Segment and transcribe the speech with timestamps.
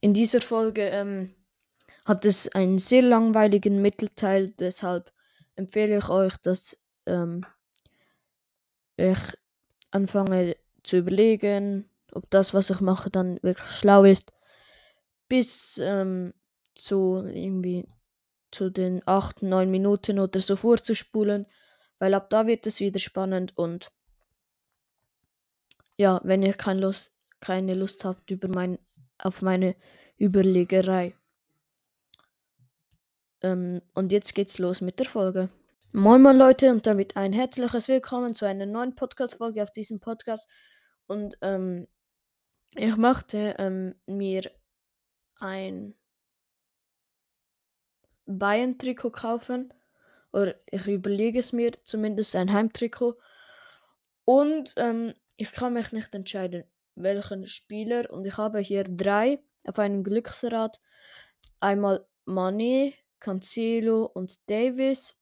[0.00, 1.34] In dieser Folge ähm,
[2.04, 5.12] hat es einen sehr langweiligen Mittelteil, deshalb
[5.56, 7.44] empfehle ich euch, dass ähm,
[8.96, 9.18] ich
[9.90, 14.32] anfange zu überlegen, ob das, was ich mache, dann wirklich schlau ist,
[15.28, 16.32] bis ähm,
[16.74, 17.86] zu irgendwie
[18.50, 21.46] zu den 8, 9 Minuten oder so vorzuspulen,
[21.98, 23.92] weil ab da wird es wieder spannend und
[25.96, 28.78] ja, wenn ihr keine Lust, keine Lust habt über mein,
[29.18, 29.76] auf meine
[30.16, 31.14] Überlegerei.
[33.42, 35.48] Ähm, und jetzt geht's los mit der Folge.
[35.92, 40.48] Moin moin Leute und damit ein herzliches Willkommen zu einer neuen Podcast-Folge auf diesem Podcast.
[41.06, 41.86] Und ähm,
[42.74, 44.50] ich möchte ähm, mir
[45.40, 45.94] ein
[48.26, 49.72] Bayern-Trikot kaufen.
[50.32, 53.16] Oder ich überlege es mir, zumindest ein Heimtrikot.
[54.24, 56.64] Und ähm, ich kann mich nicht entscheiden,
[57.02, 58.10] welchen Spieler.
[58.10, 60.80] Und ich habe hier drei auf einem Glücksrad.
[61.60, 65.16] Einmal Mané, Cancelo und Davis.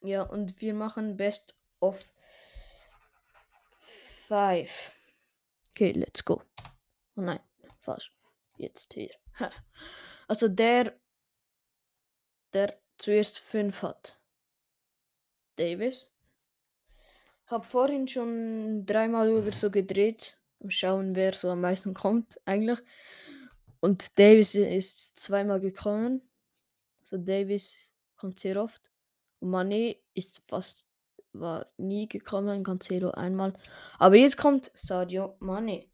[0.00, 2.12] Ja, und wir machen Best of
[3.78, 4.92] Five.
[5.70, 6.42] Okay, let's go.
[7.16, 7.40] Oh nein,
[7.78, 8.12] falsch.
[8.56, 9.10] Jetzt hier.
[10.28, 10.98] Also der,
[12.52, 14.20] der zuerst fünf hat.
[15.56, 16.10] Davis.
[17.46, 20.38] Habe vorhin schon dreimal oder so gedreht.
[20.68, 22.78] Schauen, wer so am meisten kommt, eigentlich.
[23.80, 26.22] Und Davis ist zweimal gekommen.
[27.00, 28.90] Also Davis kommt sehr oft.
[29.40, 30.88] Und Mané ist fast,
[31.32, 33.52] war nie gekommen, Cancelo einmal.
[33.98, 35.88] Aber jetzt kommt Sadio Mané.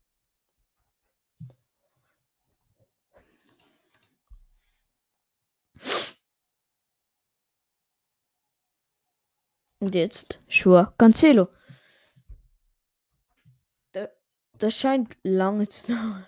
[9.80, 11.48] Und jetzt Schur Cancelo.
[14.60, 16.26] Das scheint lange zu dauern.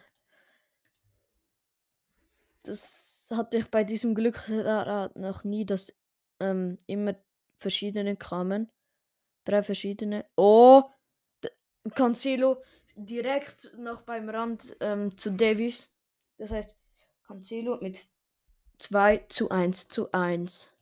[2.65, 5.95] Das hatte ich bei diesem Glücksrad noch nie, dass
[6.41, 7.15] ähm, immer
[7.57, 8.71] verschiedene kamen.
[9.45, 10.25] Drei verschiedene.
[10.37, 10.83] Oh!
[11.95, 12.63] Cancelo
[12.95, 15.97] direkt noch beim Rand ähm, zu Davis.
[16.39, 16.77] Das heißt,
[17.27, 18.07] Cancelo mit
[18.79, 20.73] 2 zu 1 zu 1.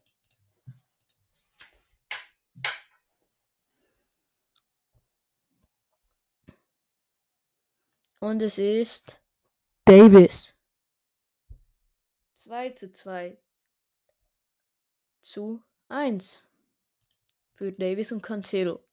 [8.21, 9.19] Und es ist
[9.87, 10.55] Davis.
[12.35, 13.39] 2 zu 2
[15.23, 16.45] zu 1
[17.55, 18.85] für Davis und Cancelo.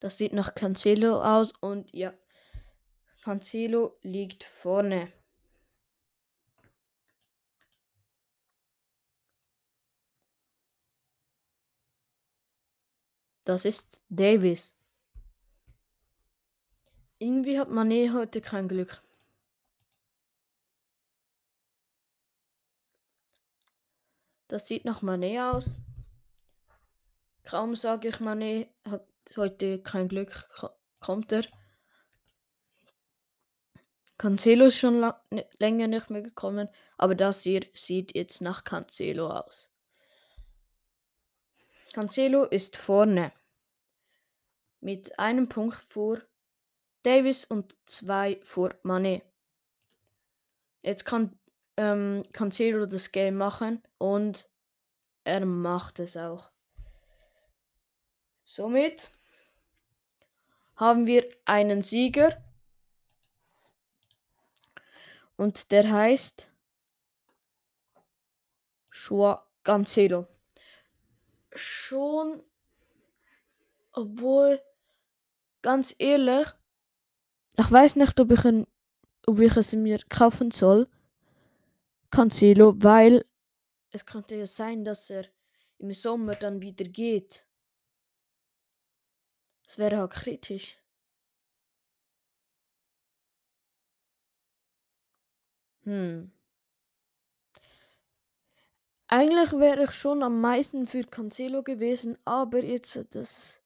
[0.00, 2.12] Das sieht nach Cancelo aus und ja,
[3.22, 5.12] Cancelo liegt vorne.
[13.44, 14.79] Das ist Davis.
[17.22, 19.02] Irgendwie hat Mané heute kein Glück.
[24.48, 25.76] Das sieht nach Mané aus.
[27.44, 30.48] Kaum sage ich, Mané hat heute kein Glück,
[31.00, 31.44] kommt er.
[34.16, 35.12] Cancelo ist schon
[35.58, 39.70] länger nicht mehr gekommen, aber das hier sieht jetzt nach Cancelo aus.
[41.92, 43.30] Cancelo ist vorne
[44.80, 46.22] mit einem Punkt vor
[47.02, 49.22] Davis und zwei vor Mané.
[50.82, 51.38] Jetzt kann
[51.76, 54.50] ähm, Cancelo das Game machen und
[55.24, 56.50] er macht es auch.
[58.44, 59.10] Somit
[60.76, 62.42] haben wir einen Sieger
[65.36, 66.50] und der heißt
[68.92, 70.26] Joa Cancelo.
[71.52, 72.42] Schon,
[73.92, 74.60] obwohl,
[75.62, 76.48] ganz ehrlich,
[77.58, 78.66] ich weiß nicht, ob ich, ein,
[79.26, 80.88] ob ich es mir kaufen soll.
[82.10, 83.24] Cancelo, weil
[83.92, 85.26] es könnte ja sein, dass er
[85.78, 87.46] im Sommer dann wieder geht.
[89.64, 90.78] Das wäre auch kritisch.
[95.84, 96.30] Hm.
[99.06, 103.60] Eigentlich wäre ich schon am meisten für Cancelo gewesen, aber jetzt, dass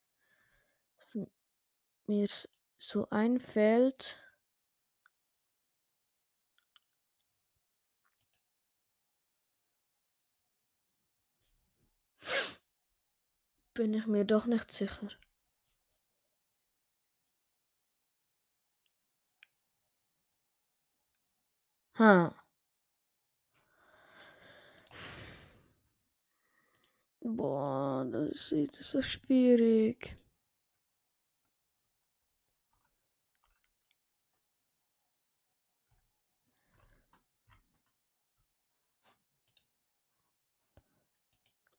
[2.07, 2.27] mir
[2.87, 4.21] so einfällt.
[13.73, 15.09] Bin ich mir doch nicht sicher.
[21.97, 22.33] Ha.
[27.21, 30.15] Boah, das ist so schwierig.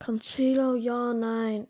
[0.07, 1.67] Cancelo, ja, nein.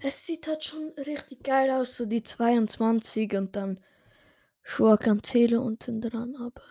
[0.00, 3.80] Es sieht halt schon richtig geil aus, so die 22 und dann
[4.64, 6.62] Joao Cancelo unten dran, aber.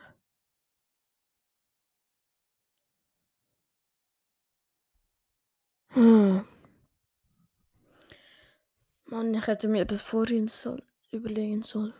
[5.94, 6.45] Hm.
[9.07, 10.81] Mann, ich hätte mir das vorhin soll,
[11.12, 11.94] überlegen sollen.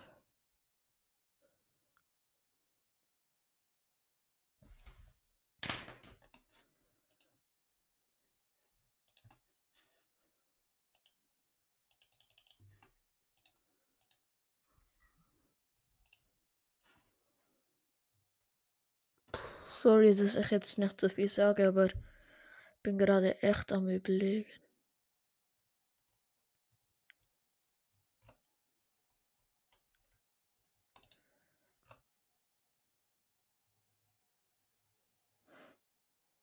[19.82, 21.90] Sorry, dass ich jetzt nicht so viel sage, aber
[22.84, 24.46] bin gerade echt am überlegen.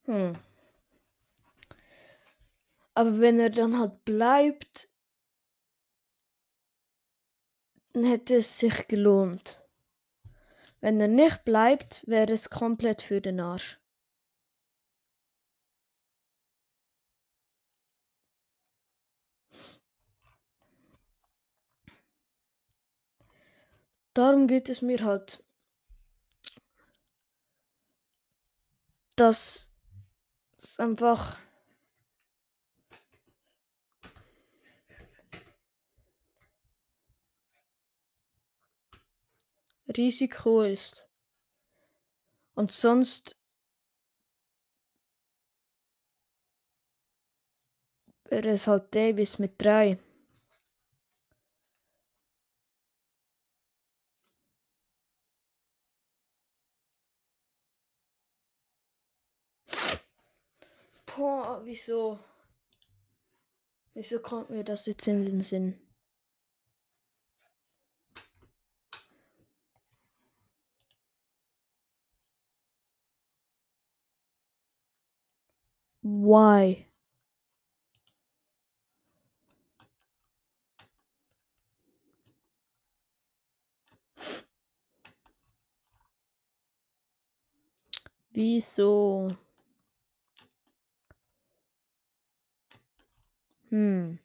[0.06, 0.34] Hm.
[2.94, 4.88] Aber wenn er dann halt bleibt,
[7.92, 9.60] dann hätte es sich gelohnt.
[10.80, 13.80] Wenn er nicht bleibt, wäre es komplett für den Arsch.
[24.14, 25.44] Darum geht es mir halt,
[29.14, 29.70] dass
[30.60, 31.38] es einfach
[39.96, 41.06] Risiko ist.
[42.54, 43.36] Und sonst
[48.24, 49.98] wäre es halt Davis mit drei.
[61.06, 62.18] Boah, wieso?
[63.94, 65.87] Wieso kommt mir das jetzt in den Sinn?
[76.08, 76.86] Why?
[88.32, 89.28] Wieso?
[93.70, 94.18] Hm.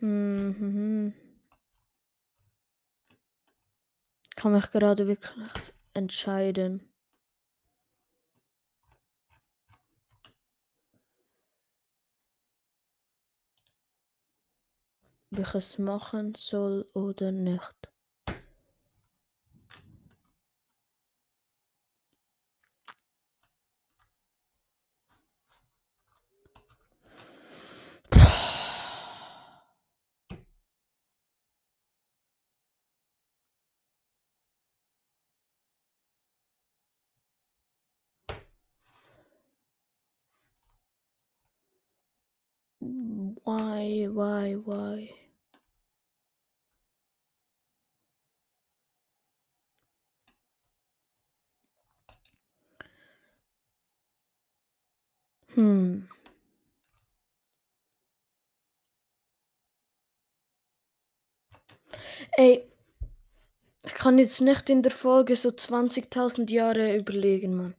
[0.00, 1.12] Hm, hm, hm.
[4.36, 5.32] Kann mich gerade wirklich
[5.96, 6.92] entscheiden.
[15.32, 17.95] Ob ich es machen soll oder nicht.
[43.46, 45.14] Why, why, why?
[55.54, 56.06] Hm.
[62.38, 62.64] Ey,
[63.84, 67.74] ich kann jetzt nicht in der Folge so 20.000 Jahre überlegen, Mann.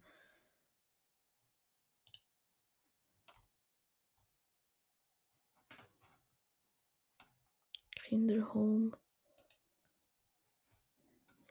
[8.07, 8.97] Kinderhome.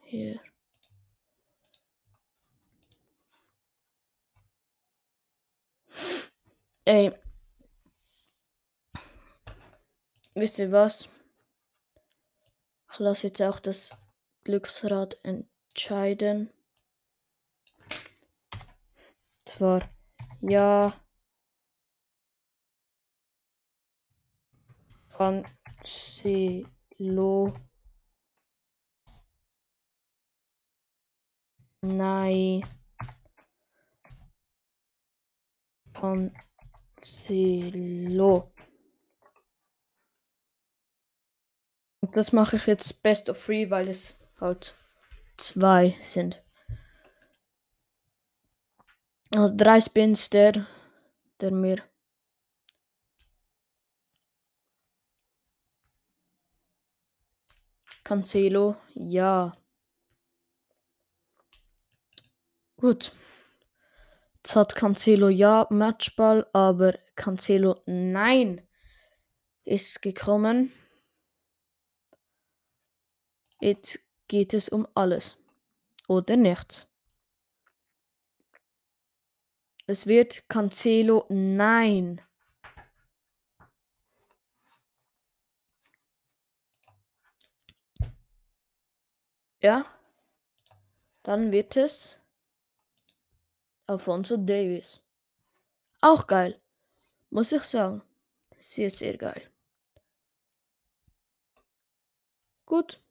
[0.04, 0.40] Hier.
[6.86, 7.12] Ey.
[10.34, 11.10] Wisst ihr was?
[12.90, 13.90] Ich lasse jetzt auch das
[14.44, 16.50] Glücksrad entscheiden.
[19.44, 19.86] Zwar
[20.40, 20.98] ja.
[25.16, 26.44] Cancelo.
[31.80, 32.62] Nein.
[35.94, 37.32] Cancelo.
[42.00, 44.74] Und das mache ich jetzt Best of Three, weil es halt
[45.38, 46.42] zwei sind.
[49.34, 50.66] Also drei Spins der,
[51.40, 51.82] der mir
[58.06, 59.50] Cancelo, ja.
[62.76, 63.10] Gut.
[64.36, 68.64] Jetzt hat Cancelo ja Matchball, aber Cancelo nein
[69.64, 70.72] ist gekommen.
[73.60, 73.98] Jetzt
[74.28, 75.36] geht es um alles
[76.06, 76.86] oder nichts.
[79.88, 82.22] Es wird Cancelo nein.
[89.66, 89.84] Ja.
[91.24, 92.20] Dann wird es
[93.88, 95.02] Alfonso Davis.
[96.00, 96.60] Auch geil.
[97.30, 98.00] Muss ich sagen.
[98.60, 99.42] Sehr, sehr geil.
[102.64, 103.02] Gut.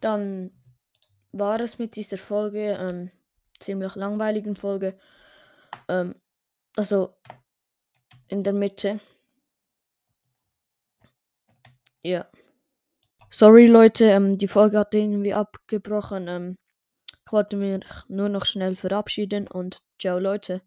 [0.00, 0.50] Dann
[1.32, 3.10] war es mit dieser Folge, ähm,
[3.60, 4.98] ziemlich langweiligen Folge.
[5.88, 6.14] Ähm,
[6.74, 7.14] also
[8.28, 8.98] in der Mitte.
[12.02, 12.26] Ja.
[13.32, 16.28] Sorry Leute, ähm, die Folge hat irgendwie abgebrochen.
[16.28, 16.56] Ähm,
[17.26, 20.62] ich wollte mich nur noch schnell verabschieden und ciao Leute.